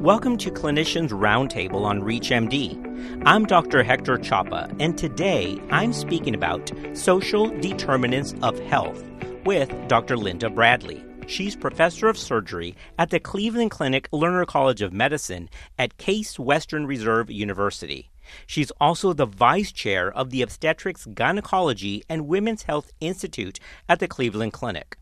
Welcome 0.00 0.36
to 0.38 0.50
Clinicians 0.50 1.10
Roundtable 1.10 1.84
on 1.84 2.02
ReachMD. 2.02 3.22
I'm 3.24 3.46
Dr. 3.46 3.82
Hector 3.82 4.18
Chapa, 4.18 4.70
and 4.78 4.98
today 4.98 5.60
I'm 5.70 5.92
speaking 5.92 6.34
about 6.34 6.70
social 6.92 7.48
determinants 7.60 8.34
of 8.42 8.58
health 8.60 9.02
with 9.44 9.72
Dr. 9.88 10.16
Linda 10.16 10.50
Bradley. 10.50 11.02
She's 11.26 11.56
professor 11.56 12.08
of 12.08 12.18
surgery 12.18 12.76
at 12.98 13.10
the 13.10 13.20
Cleveland 13.20 13.70
Clinic 13.70 14.10
Lerner 14.10 14.46
College 14.46 14.82
of 14.82 14.92
Medicine 14.92 15.48
at 15.78 15.96
Case 15.96 16.38
Western 16.38 16.86
Reserve 16.86 17.30
University. 17.30 18.10
She's 18.46 18.70
also 18.80 19.12
the 19.12 19.26
vice 19.26 19.72
chair 19.72 20.12
of 20.12 20.30
the 20.30 20.42
Obstetrics, 20.42 21.06
Gynecology, 21.06 22.02
and 22.08 22.26
Women's 22.26 22.62
Health 22.64 22.90
Institute 23.00 23.58
at 23.88 24.00
the 24.00 24.08
Cleveland 24.08 24.52
Clinic. 24.52 24.98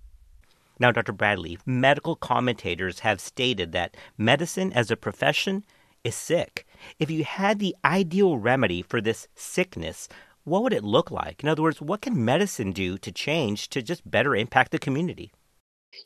Now, 0.79 0.91
Dr. 0.91 1.13
Bradley, 1.13 1.59
medical 1.67 2.17
commentators 2.17 3.01
have 3.01 3.21
stated 3.21 3.73
that 3.73 3.97
medicine 4.17 4.73
as 4.73 4.91
a 4.91 4.97
profession 4.97 5.65
is 6.05 6.15
sick. 6.15 6.67
If 6.99 7.11
you 7.11 7.25
had 7.25 7.59
the 7.59 7.77
ideal 7.85 8.39
remedy 8.39 8.83
for 8.83 9.01
this 9.01 9.29
sickness, 9.35 10.09
what 10.45 10.63
would 10.63 10.73
it 10.73 10.83
look 10.83 11.11
like? 11.11 11.43
In 11.43 11.49
other 11.49 11.63
words, 11.63 11.81
what 11.81 12.03
can 12.03 12.25
medicine 12.25 12.73
do 12.73 12.99
to 12.99 13.13
change 13.13 13.69
to 13.71 13.83
just 13.83 14.11
better 14.11 14.35
impact 14.35 14.73
the 14.73 14.79
community? 14.79 15.33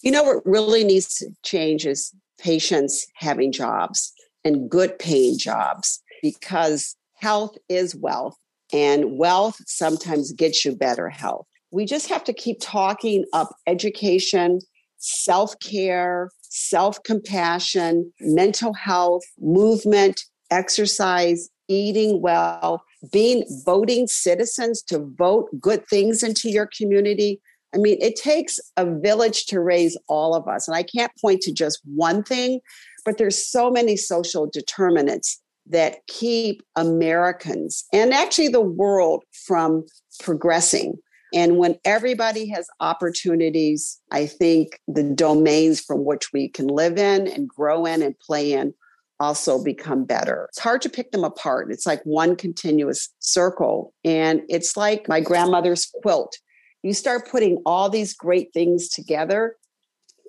You 0.02 0.10
know, 0.10 0.24
what 0.24 0.44
really 0.44 0.84
needs 0.84 1.14
to 1.18 1.30
change 1.42 1.86
is 1.86 2.12
patients 2.38 3.06
having 3.14 3.52
jobs 3.52 4.12
and 4.44 4.68
good 4.68 4.98
paying 4.98 5.38
jobs 5.38 6.02
because 6.22 6.96
health 7.14 7.56
is 7.68 7.94
wealth 7.94 8.36
and 8.72 9.16
wealth 9.16 9.56
sometimes 9.66 10.32
gets 10.32 10.64
you 10.64 10.74
better 10.74 11.08
health 11.08 11.46
we 11.76 11.84
just 11.84 12.08
have 12.08 12.24
to 12.24 12.32
keep 12.32 12.56
talking 12.58 13.26
up 13.34 13.54
education, 13.66 14.60
self 14.96 15.54
care, 15.60 16.30
self 16.40 17.02
compassion, 17.02 18.10
mental 18.18 18.72
health, 18.72 19.22
movement, 19.38 20.22
exercise, 20.50 21.50
eating 21.68 22.22
well, 22.22 22.82
being 23.12 23.44
voting 23.66 24.06
citizens 24.06 24.82
to 24.84 25.06
vote 25.18 25.50
good 25.60 25.86
things 25.88 26.22
into 26.22 26.48
your 26.48 26.66
community. 26.78 27.42
I 27.74 27.78
mean, 27.78 27.98
it 28.00 28.16
takes 28.16 28.58
a 28.78 28.86
village 28.86 29.44
to 29.46 29.60
raise 29.60 29.98
all 30.08 30.34
of 30.34 30.48
us. 30.48 30.66
And 30.66 30.74
I 30.74 30.82
can't 30.82 31.12
point 31.20 31.42
to 31.42 31.52
just 31.52 31.78
one 31.84 32.22
thing, 32.22 32.60
but 33.04 33.18
there's 33.18 33.36
so 33.36 33.70
many 33.70 33.98
social 33.98 34.48
determinants 34.50 35.42
that 35.66 35.98
keep 36.06 36.62
Americans 36.74 37.84
and 37.92 38.14
actually 38.14 38.48
the 38.48 38.62
world 38.62 39.24
from 39.46 39.84
progressing. 40.20 40.94
And 41.36 41.58
when 41.58 41.78
everybody 41.84 42.48
has 42.48 42.66
opportunities, 42.80 44.00
I 44.10 44.24
think 44.24 44.80
the 44.88 45.02
domains 45.02 45.80
from 45.82 46.06
which 46.06 46.32
we 46.32 46.48
can 46.48 46.66
live 46.66 46.96
in 46.96 47.28
and 47.28 47.46
grow 47.46 47.84
in 47.84 48.00
and 48.00 48.18
play 48.18 48.54
in 48.54 48.72
also 49.20 49.62
become 49.62 50.04
better. 50.04 50.46
It's 50.48 50.58
hard 50.58 50.80
to 50.80 50.88
pick 50.88 51.12
them 51.12 51.24
apart. 51.24 51.70
It's 51.70 51.84
like 51.84 52.02
one 52.04 52.36
continuous 52.36 53.10
circle. 53.18 53.92
And 54.02 54.40
it's 54.48 54.78
like 54.78 55.10
my 55.10 55.20
grandmother's 55.20 55.84
quilt. 56.00 56.38
You 56.82 56.94
start 56.94 57.28
putting 57.28 57.60
all 57.66 57.90
these 57.90 58.14
great 58.14 58.54
things 58.54 58.88
together 58.88 59.56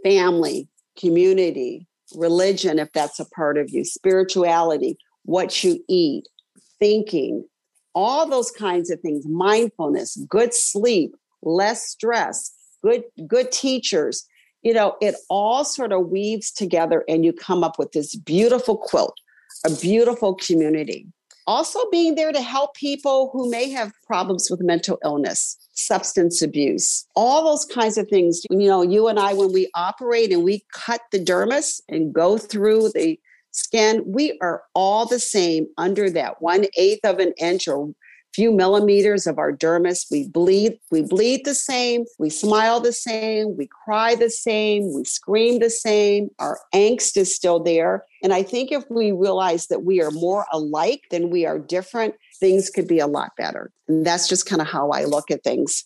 family, 0.04 0.68
community, 1.00 1.88
religion, 2.16 2.80
if 2.80 2.92
that's 2.92 3.20
a 3.20 3.30
part 3.30 3.58
of 3.58 3.70
you, 3.70 3.86
spirituality, 3.86 4.98
what 5.24 5.64
you 5.64 5.82
eat, 5.88 6.26
thinking, 6.80 7.46
all 7.98 8.28
those 8.28 8.52
kinds 8.52 8.92
of 8.92 9.00
things 9.02 9.26
mindfulness 9.28 10.18
good 10.30 10.54
sleep 10.54 11.16
less 11.42 11.88
stress 11.88 12.52
good 12.84 13.04
good 13.28 13.52
teachers 13.52 14.26
you 14.62 14.74
know 14.74 14.96
it 15.02 15.16
all 15.30 15.66
sort 15.66 15.92
of 15.92 16.10
weaves 16.10 16.52
together 16.52 17.04
and 17.08 17.26
you 17.26 17.34
come 17.34 17.64
up 17.64 17.80
with 17.80 17.92
this 17.94 18.16
beautiful 18.16 18.78
quilt 18.78 19.18
a 19.66 19.72
beautiful 19.82 20.36
community. 20.36 21.08
Also 21.46 21.80
being 21.92 22.16
there 22.16 22.34
to 22.34 22.42
help 22.42 22.76
people 22.76 23.30
who 23.32 23.50
may 23.50 23.70
have 23.70 23.94
problems 24.06 24.50
with 24.52 24.62
mental 24.62 25.00
illness 25.04 25.58
substance 25.74 26.42
abuse 26.42 27.06
all 27.16 27.46
those 27.46 27.64
kinds 27.64 27.98
of 27.98 28.08
things. 28.10 28.42
You 28.50 28.68
know 28.68 28.82
you 28.82 29.08
and 29.08 29.20
i 29.20 29.34
when 29.34 29.54
we 29.54 29.70
operate 29.74 30.34
and 30.34 30.44
we 30.44 30.66
cut 30.74 31.02
the 31.12 31.24
dermis 31.24 31.80
and 31.88 32.14
go 32.14 32.38
through 32.38 32.90
the 32.94 33.18
skin, 33.58 34.04
we 34.06 34.38
are 34.42 34.64
all 34.74 35.06
the 35.06 35.20
same 35.20 35.68
under 35.78 36.10
that 36.12 36.42
one 36.42 36.66
eighth 36.78 37.04
of 37.04 37.20
an 37.20 37.34
inch 37.38 37.68
or 37.68 37.94
few 38.34 38.52
millimeters 38.52 39.26
of 39.26 39.40
our 39.40 39.52
dermis. 39.52 40.06
We 40.12 40.28
bleed, 40.28 40.78
we 40.92 41.02
bleed 41.02 41.44
the 41.44 41.56
same, 41.56 42.06
we 42.20 42.30
smile 42.30 42.80
the 42.80 42.94
same, 42.94 43.58
we 43.58 43.68
cry 43.84 44.14
the 44.14 44.30
same, 44.30 44.94
we 44.94 45.06
scream 45.06 45.58
the 45.58 45.72
same. 45.72 46.30
Our 46.38 46.60
angst 46.74 47.18
is 47.18 47.34
still 47.34 47.60
there. 47.60 48.06
And 48.22 48.34
I 48.34 48.44
think 48.44 48.72
if 48.72 48.84
we 48.92 49.12
realize 49.12 49.68
that 49.68 49.84
we 49.84 50.04
are 50.04 50.12
more 50.12 50.46
alike 50.54 51.02
than 51.10 51.32
we 51.32 51.48
are 51.48 51.58
different, 51.58 52.14
things 52.40 52.70
could 52.70 52.88
be 52.88 53.00
a 53.00 53.08
lot 53.08 53.32
better. 53.38 53.72
And 53.88 54.06
that's 54.06 54.28
just 54.28 54.46
kind 54.46 54.62
of 54.62 54.68
how 54.68 54.92
I 54.92 55.06
look 55.06 55.32
at 55.32 55.44
things. 55.44 55.86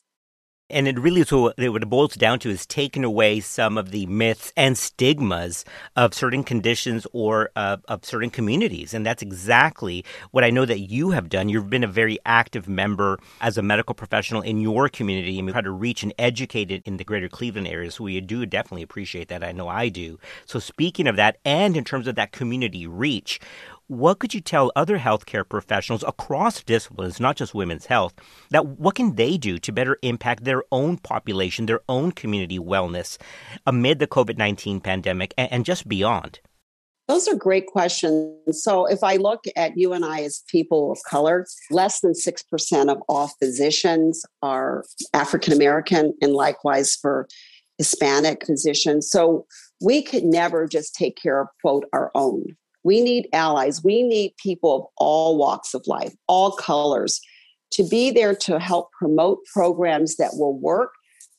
And 0.72 0.88
it 0.88 1.00
really, 1.00 1.24
so 1.24 1.54
what 1.58 1.84
it 1.84 1.90
boils 1.90 2.16
down 2.16 2.40
to 2.40 2.50
is 2.50 2.66
taking 2.66 3.04
away 3.04 3.40
some 3.40 3.78
of 3.78 3.92
the 3.92 4.06
myths 4.06 4.54
and 4.56 4.78
stigmas 4.78 5.66
of 5.96 6.14
certain 6.14 6.44
conditions 6.44 7.06
or 7.14 7.52
uh, 7.56 7.78
of 7.88 8.06
certain 8.06 8.30
communities. 8.30 8.94
And 8.94 9.06
that's 9.06 9.22
exactly 9.22 10.06
what 10.32 10.44
I 10.44 10.50
know 10.50 10.66
that 10.66 10.80
you 10.80 11.12
have 11.12 11.30
done. 11.30 11.50
You've 11.50 11.70
been 11.70 11.84
a 11.84 11.88
very 11.88 12.18
active 12.26 12.68
member 12.68 13.20
as 13.42 13.58
a 13.58 13.62
medical 13.62 13.94
professional 13.94 14.42
in 14.42 14.62
your 14.62 14.90
community 14.90 15.38
and 15.38 15.46
we 15.46 15.52
try 15.52 15.62
to 15.62 15.72
reach 15.72 16.04
and 16.04 16.14
educate 16.18 16.72
it 16.72 16.84
in 16.86 16.98
the 16.98 17.04
greater 17.04 17.30
Cleveland 17.30 17.68
area. 17.68 17.92
So 17.92 18.04
we 18.06 18.20
do 18.22 18.46
definitely 18.46 18.84
appreciate 18.84 19.28
that. 19.28 19.44
I 19.44 19.52
know 19.52 19.68
I 19.68 19.90
do. 19.90 20.20
So 20.46 20.60
speaking 20.60 21.08
of 21.08 21.16
that, 21.18 21.38
and 21.46 21.76
in 21.76 21.84
terms 21.84 22.08
of 22.08 22.16
that 22.16 22.32
community 22.32 22.88
reach, 22.88 23.40
what 23.92 24.20
could 24.20 24.34
you 24.34 24.40
tell 24.40 24.72
other 24.74 25.00
healthcare 25.00 25.48
professionals 25.48 26.02
across 26.08 26.64
disciplines, 26.64 27.20
not 27.20 27.36
just 27.36 27.54
women's 27.54 27.88
health, 27.88 28.14
that 28.50 28.66
what 28.66 28.96
can 28.96 29.16
they 29.16 29.36
do 29.38 29.58
to 29.58 29.74
better 29.74 29.98
impact 30.02 30.46
their 30.46 30.64
own 30.72 30.96
population, 30.96 31.66
their 31.66 31.82
own 31.90 32.14
community 32.14 32.58
wellness 32.58 33.18
amid 33.68 34.00
the 34.00 34.08
COVID 34.08 34.38
19 34.38 34.80
pandemic 34.80 35.34
and, 35.38 35.52
and 35.52 35.66
just 35.66 35.90
beyond? 35.90 36.40
Those 37.10 37.28
are 37.28 37.36
great 37.36 37.68
questions. 37.68 38.64
So, 38.64 38.86
if 38.86 39.04
I 39.04 39.18
look 39.18 39.44
at 39.58 39.76
you 39.76 39.92
and 39.92 40.06
I 40.06 40.22
as 40.22 40.42
people 40.48 40.94
of 40.94 41.00
color, 41.10 41.46
less 41.70 42.00
than 42.00 42.14
6% 42.14 42.90
of 42.90 43.04
all 43.10 43.28
physicians 43.40 44.24
are 44.42 44.86
African 45.14 45.52
American, 45.52 46.14
and 46.22 46.32
likewise 46.32 46.96
for 46.96 47.28
Hispanic 47.78 48.46
physicians. 48.46 49.12
So, 49.12 49.46
we 49.82 50.02
could 50.02 50.24
never 50.24 50.66
just 50.66 50.96
take 50.96 51.18
care 51.22 51.42
of, 51.42 51.50
quote, 51.62 51.84
our 51.92 52.10
own. 52.16 52.56
We 52.84 53.02
need 53.02 53.28
allies. 53.34 53.84
We 53.84 54.04
need 54.04 54.34
people 54.38 54.76
of 54.76 54.86
all 54.98 55.38
walks 55.38 55.74
of 55.74 55.84
life, 55.88 56.14
all 56.28 56.52
colors, 56.52 57.20
to 57.72 57.88
be 57.88 58.12
there 58.12 58.36
to 58.36 58.60
help 58.60 58.92
promote 58.92 59.40
programs 59.54 60.18
that 60.18 60.32
will 60.34 60.58
work, 60.58 60.92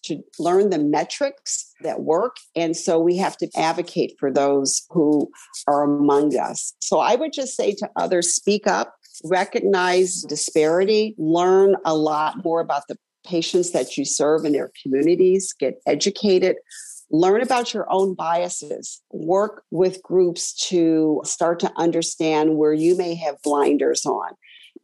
to 0.05 0.23
learn 0.39 0.71
the 0.71 0.79
metrics 0.79 1.73
that 1.83 2.01
work. 2.01 2.37
And 2.57 2.77
so 2.77 2.99
we 2.99 3.17
have 3.19 3.37
to 3.39 3.49
advocate 3.57 4.15
for 4.19 4.33
those 4.33 4.83
who 4.91 5.31
are 5.67 5.83
among 5.83 6.37
us. 6.37 6.75
So 6.81 6.99
I 6.99 7.15
would 7.15 7.33
just 7.33 7.57
say 7.57 7.75
to 7.75 7.89
others 7.97 8.35
speak 8.35 8.67
up, 8.67 8.95
recognize 9.25 10.23
disparity, 10.23 11.15
learn 11.19 11.77
a 11.85 11.95
lot 11.95 12.45
more 12.45 12.61
about 12.61 12.89
the 12.89 12.97
patients 13.25 13.71
that 13.73 13.97
you 13.97 14.05
serve 14.05 14.45
in 14.45 14.53
their 14.53 14.73
communities, 14.83 15.55
get 15.59 15.75
educated, 15.87 16.57
learn 17.13 17.43
about 17.43 17.75
your 17.75 17.87
own 17.91 18.15
biases, 18.15 19.01
work 19.13 19.65
with 19.71 20.03
groups 20.03 20.55
to 20.69 21.21
start 21.25 21.61
to 21.61 21.73
understand 21.77 22.57
where 22.57 22.73
you 22.73 22.97
may 22.97 23.15
have 23.15 23.41
blinders 23.43 24.05
on. 24.07 24.31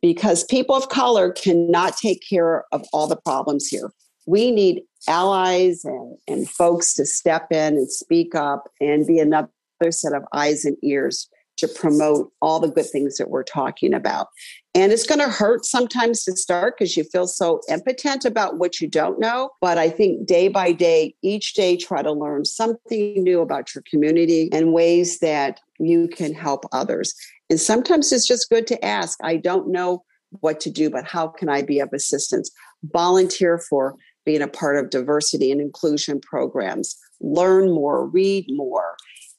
Because 0.01 0.45
people 0.45 0.77
of 0.77 0.91
color 0.91 1.33
cannot 1.33 1.97
take 1.97 2.23
care 2.29 2.65
of 2.71 2.85
all 2.93 3.09
the 3.09 3.17
problems 3.17 3.67
here. 3.67 3.91
We 4.27 4.53
need 4.53 4.83
allies 5.09 5.85
and, 5.85 6.17
and 6.29 6.49
folks 6.49 6.95
to 6.95 7.07
step 7.07 7.51
in 7.51 7.75
and 7.77 7.91
speak 7.91 8.35
up 8.37 8.69
and 8.81 9.07
be 9.07 9.19
another 9.19 9.49
set 9.91 10.13
of 10.13 10.23
eyes 10.33 10.65
and 10.65 10.77
ears 10.85 11.29
to 11.59 11.69
promote 11.69 12.33
all 12.41 12.61
the 12.61 12.69
good 12.69 12.89
things 12.91 13.17
that 13.17 13.31
we're 13.31 13.43
talking 13.43 13.95
about. 13.95 14.29
And 14.75 14.93
it's 14.93 15.07
going 15.07 15.21
to 15.21 15.29
hurt 15.29 15.65
sometimes 15.65 16.25
to 16.25 16.33
start 16.37 16.77
because 16.79 16.97
you 16.97 17.05
feel 17.05 17.27
so 17.27 17.61
impotent 17.69 18.25
about 18.25 18.59
what 18.59 18.81
you 18.81 18.89
don't 18.89 19.19
know. 19.19 19.51
But 19.61 19.79
I 19.79 19.91
think 19.91 20.27
day 20.27 20.49
by 20.49 20.73
day, 20.73 21.15
each 21.23 21.55
day, 21.55 21.77
try 21.77 22.03
to 22.03 22.13
learn 22.13 22.45
something 22.45 23.23
new 23.23 23.41
about 23.41 23.75
your 23.75 23.83
community 23.91 24.49
and 24.53 24.73
ways 24.73 25.19
that 25.19 25.61
you 25.79 26.09
can 26.09 26.35
help 26.35 26.65
others. 26.73 27.15
And 27.51 27.61
sometimes 27.61 28.13
it's 28.13 28.27
just 28.27 28.51
good 28.51 28.67
to 28.69 28.85
ask, 28.85 29.19
I 29.23 29.37
don't 29.37 29.69
know 29.69 30.05
what 30.41 30.61
to 30.61 30.71
do, 30.71 30.91
but 30.91 31.07
how 31.07 31.29
can 31.29 31.49
I 31.49 31.63
be 31.63 31.81
of 31.81 31.93
assistance? 31.93 32.51
Volunteer 32.85 33.59
for 33.59 33.97
being 34.25 34.43
a 34.43 34.49
part 34.49 34.77
of 34.77 34.91
diversity 34.91 35.51
and 35.51 35.61
inclusion 35.61 36.21
programs, 36.21 36.97
learn 37.21 37.73
more, 37.73 38.07
read 38.07 38.45
more 38.51 38.95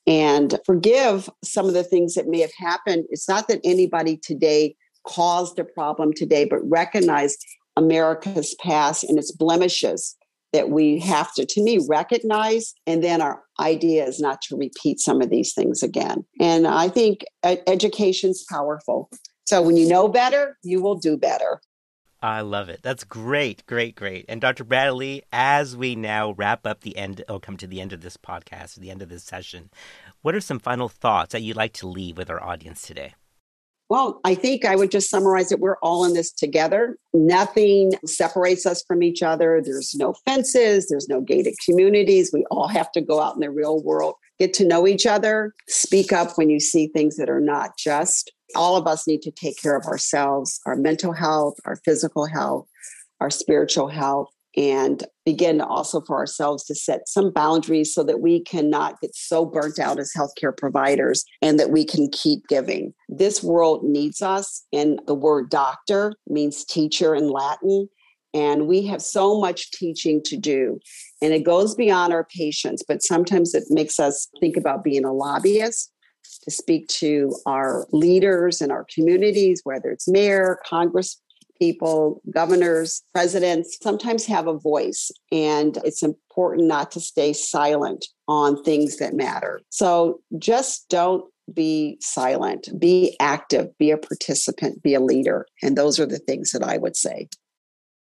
and 0.10 0.60
forgive 0.66 1.30
some 1.44 1.68
of 1.68 1.74
the 1.74 1.84
things 1.84 2.16
that 2.16 2.28
may 2.28 2.40
have 2.40 2.52
happened. 2.58 3.06
It's 3.10 3.30
not 3.30 3.48
that 3.48 3.62
anybody 3.64 4.18
today 4.18 4.76
caused 5.08 5.60
a 5.60 5.64
problem 5.64 6.14
today, 6.14 6.46
but 6.46 6.68
recognize 6.68 7.38
America's 7.78 8.56
past 8.56 9.04
and 9.04 9.18
its 9.20 9.32
blemishes 9.32 10.18
that 10.52 10.72
we 10.72 11.00
have 11.00 11.32
to, 11.36 11.46
to 11.46 11.64
me, 11.64 11.80
recognize. 11.88 12.74
And 12.88 13.04
then 13.04 13.22
our 13.22 13.44
idea 13.60 14.04
is 14.04 14.20
not 14.20 14.42
to 14.44 14.58
repeat 14.58 15.00
some 15.00 15.22
of 15.22 15.30
these 15.30 15.54
things 15.54 15.84
again. 15.84 16.26
And 16.42 16.68
I 16.68 16.90
think 16.90 17.24
education's 17.44 18.44
powerful. 18.50 19.12
So 19.46 19.62
when 19.62 19.78
you 19.78 19.88
know 19.88 20.08
better, 20.08 20.58
you 20.64 20.82
will 20.82 20.96
do 20.96 21.18
better. 21.18 21.62
I 22.22 22.42
love 22.42 22.68
it. 22.68 22.82
That's 22.82 23.06
great, 23.06 23.66
great, 23.66 23.96
great. 23.96 24.26
And 24.28 24.42
Dr. 24.42 24.66
Bradley, 24.66 25.24
as 25.32 25.78
we 25.78 25.96
now 25.96 26.32
wrap 26.32 26.66
up 26.66 26.82
the 26.82 26.98
end, 26.98 27.24
or 27.30 27.40
come 27.40 27.56
to 27.58 27.68
the 27.68 27.80
end 27.80 27.94
of 27.94 28.02
this 28.02 28.18
podcast, 28.18 28.76
the 28.76 28.92
end 28.92 29.02
of 29.02 29.08
this 29.08 29.24
session, 29.24 29.70
what 30.22 30.36
are 30.36 30.42
some 30.42 30.60
final 30.60 30.90
thoughts 30.90 31.32
that 31.32 31.42
you'd 31.42 31.56
like 31.56 31.74
to 31.74 31.88
leave 31.88 32.18
with 32.18 32.30
our 32.30 32.44
audience 32.44 32.82
today? 32.82 33.14
Well, 33.90 34.22
I 34.24 34.36
think 34.36 34.66
I 34.66 34.76
would 34.76 34.92
just 34.92 35.10
summarize 35.10 35.52
it. 35.52 35.60
We're 35.60 35.80
all 35.82 36.06
in 36.06 36.14
this 36.14 36.32
together. 36.32 36.96
Nothing 37.12 37.92
separates 38.06 38.68
us 38.68 38.84
from 38.88 39.02
each 39.02 39.24
other. 39.24 39.62
There's 39.64 39.96
no 39.96 40.14
fences, 40.26 40.88
there's 40.88 41.10
no 41.10 41.22
gated 41.22 41.56
communities. 41.66 42.30
We 42.32 42.46
all 42.52 42.68
have 42.68 42.92
to 42.92 43.02
go 43.02 43.20
out 43.20 43.34
in 43.34 43.40
the 43.40 43.50
real 43.50 43.82
world, 43.84 44.14
get 44.38 44.54
to 44.56 44.68
know 44.68 44.88
each 44.88 45.08
other, 45.08 45.56
speak 45.68 46.14
up 46.14 46.38
when 46.38 46.52
you 46.52 46.60
see 46.60 46.88
things 46.88 47.18
that 47.18 47.32
are 47.32 47.42
not 47.42 47.78
just. 47.78 48.32
All 48.56 48.76
of 48.76 48.86
us 48.86 49.08
need 49.08 49.24
to 49.24 49.32
take 49.32 49.60
care 49.60 49.76
of 49.76 49.86
ourselves, 49.86 50.60
our 50.68 50.76
mental 50.76 51.14
health, 51.14 51.56
our 51.66 51.76
physical 51.78 52.28
health, 52.28 52.68
our 53.20 53.32
spiritual 53.32 53.88
health 53.88 54.30
and 54.60 55.06
begin 55.26 55.62
also 55.62 56.02
for 56.02 56.18
ourselves 56.18 56.66
to 56.66 56.76
set 56.76 57.08
some 57.08 57.32
boundaries 57.32 57.94
so 57.94 58.04
that 58.04 58.20
we 58.20 58.42
cannot 58.42 59.00
get 59.00 59.16
so 59.16 59.46
burnt 59.46 59.80
out 59.80 60.00
as 60.00 60.12
healthcare 60.16 60.56
providers 60.56 61.24
and 61.42 61.58
that 61.58 61.72
we 61.72 61.86
can 61.86 62.10
keep 62.12 62.46
giving. 62.50 62.94
This 63.08 63.42
world 63.42 63.86
needs 63.86 64.22
us, 64.22 64.66
and 64.74 65.00
the 65.08 65.16
word 65.16 65.50
doctor 65.50 66.14
means 66.28 66.66
teacher 66.66 67.16
in 67.16 67.30
Latin. 67.30 67.88
And 68.34 68.68
we 68.68 68.86
have 68.86 69.02
so 69.02 69.40
much 69.40 69.72
teaching 69.72 70.22
to 70.26 70.36
do. 70.36 70.78
And 71.22 71.34
it 71.34 71.46
goes 71.46 71.74
beyond 71.74 72.12
our 72.12 72.26
patients, 72.26 72.84
but 72.86 73.02
sometimes 73.02 73.56
it 73.56 73.64
makes 73.70 73.98
us 73.98 74.28
think 74.42 74.58
about 74.58 74.84
being 74.84 75.06
a 75.06 75.14
lobbyist 75.14 75.90
to 76.44 76.52
speak 76.52 76.88
to 76.90 77.34
our 77.46 77.88
leaders 77.92 78.62
in 78.62 78.72
our 78.72 78.86
communities, 78.94 79.62
whether 79.64 79.90
it's 79.90 80.08
mayor, 80.08 80.60
congress 80.66 81.20
people, 81.60 82.22
governors, 82.34 83.04
presidents 83.14 83.78
sometimes 83.82 84.26
have 84.26 84.48
a 84.48 84.58
voice, 84.58 85.12
and 85.32 85.78
it's 85.84 86.04
important 86.04 86.68
not 86.68 86.92
to 86.92 87.00
stay 87.00 87.34
silent 87.34 88.08
on 88.28 88.64
things 88.64 88.98
that 88.98 89.14
matter. 89.14 89.62
So 89.70 90.22
just 90.38 90.90
don't 90.90 91.26
be 91.54 91.98
silent, 92.00 92.70
be 92.80 93.16
active, 93.20 93.76
be 93.78 93.92
a 93.92 93.98
participant, 93.98 94.84
be 94.84 94.94
a 94.94 95.00
leader. 95.00 95.46
And 95.64 95.78
those 95.78 96.00
are 96.00 96.06
the 96.06 96.20
things 96.20 96.52
that 96.52 96.64
I 96.64 96.78
would 96.78 96.96
say. 96.96 97.28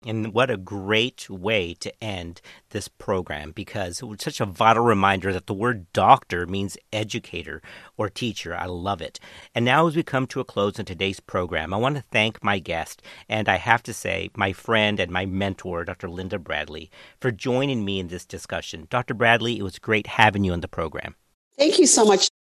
And 0.05 0.33
what 0.33 0.51
a 0.51 0.57
great 0.57 1.29
way 1.29 1.73
to 1.75 2.03
end 2.03 2.41
this 2.71 2.87
program 2.89 3.51
because 3.51 4.01
it 4.01 4.05
was 4.05 4.21
such 4.21 4.41
a 4.41 4.45
vital 4.45 4.83
reminder 4.83 5.31
that 5.31 5.47
the 5.47 5.53
word 5.53 5.91
doctor 5.93 6.45
means 6.45 6.77
educator 6.91 7.61
or 7.95 8.09
teacher. 8.09 8.53
I 8.55 8.65
love 8.65 9.01
it. 9.01 9.19
And 9.55 9.63
now, 9.63 9.87
as 9.87 9.95
we 9.95 10.03
come 10.03 10.27
to 10.27 10.41
a 10.41 10.45
close 10.45 10.77
in 10.77 10.85
today's 10.85 11.21
program, 11.21 11.73
I 11.73 11.77
want 11.77 11.95
to 11.95 12.01
thank 12.01 12.43
my 12.43 12.59
guest, 12.59 13.01
and 13.29 13.47
I 13.47 13.55
have 13.55 13.83
to 13.83 13.93
say, 13.93 14.29
my 14.35 14.51
friend 14.51 14.99
and 14.99 15.11
my 15.11 15.25
mentor, 15.25 15.85
Dr. 15.85 16.09
Linda 16.09 16.37
Bradley, 16.37 16.91
for 17.21 17.31
joining 17.31 17.85
me 17.85 17.99
in 17.99 18.07
this 18.09 18.25
discussion. 18.25 18.87
Dr. 18.89 19.13
Bradley, 19.13 19.57
it 19.57 19.63
was 19.63 19.79
great 19.79 20.07
having 20.07 20.43
you 20.43 20.51
on 20.51 20.61
the 20.61 20.67
program. 20.67 21.15
Thank 21.57 21.79
you 21.79 21.87
so 21.87 22.03
much. 22.03 22.32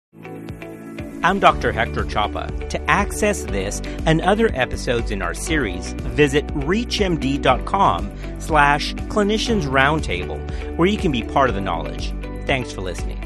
I'm 1.23 1.39
Dr. 1.39 1.71
Hector 1.71 2.03
Chapa. 2.03 2.51
To 2.67 2.81
access 2.89 3.43
this 3.43 3.81
and 4.05 4.19
other 4.21 4.49
episodes 4.53 5.09
in 5.09 5.21
our 5.21 5.33
series, 5.33 5.93
visit 5.93 6.45
reachmd.com 6.47 8.11
slash 8.39 8.93
clinicians 8.93 9.63
roundtable, 9.63 10.37
where 10.75 10.89
you 10.89 10.97
can 10.97 11.13
be 11.13 11.23
part 11.23 11.47
of 11.47 11.55
the 11.55 11.61
knowledge. 11.61 12.13
Thanks 12.45 12.73
for 12.73 12.81
listening. 12.81 13.22